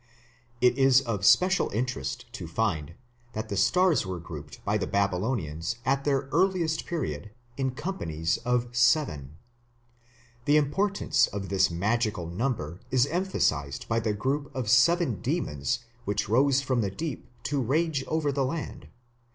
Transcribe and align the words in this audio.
It 0.61 0.79
is 0.79 1.01
of 1.01 1.23
special 1.23 1.69
interest 1.69 2.25
to 2.33 2.47
find 2.47 2.95
that 3.33 3.49
the 3.49 3.55
stars 3.55 4.03
were 4.03 4.19
grouped 4.19 4.65
by 4.65 4.79
the 4.79 4.87
Babylonians 4.87 5.75
at 5.85 6.05
the 6.05 6.27
earliest 6.31 6.87
period 6.87 7.29
in 7.55 7.69
companies 7.75 8.37
of 8.37 8.75
seven. 8.75 9.37
The 10.45 10.57
importance 10.57 11.27
of 11.27 11.49
this 11.49 11.69
magical 11.69 12.25
number 12.25 12.79
is 12.89 13.05
emphasized 13.05 13.87
by 13.87 13.99
the 13.99 14.15
group 14.15 14.49
of 14.55 14.71
seven 14.71 15.21
demons 15.21 15.85
which 16.05 16.27
rose 16.27 16.61
from 16.61 16.81
the 16.81 16.89
deep 16.89 17.27
to 17.43 17.61
rage 17.61 18.03
over 18.07 18.31
the 18.31 18.43
land 18.43 18.81
(p. 18.81 18.85
71). 18.85 18.89